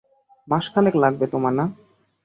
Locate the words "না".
1.59-1.65